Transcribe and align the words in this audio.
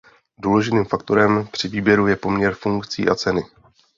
Důležitým 0.37 0.85
faktorem 0.85 1.47
při 1.51 1.67
výběru 1.67 2.07
je 2.07 2.15
poměr 2.15 2.55
funkcí 2.55 3.09
a 3.09 3.15
ceny. 3.15 3.41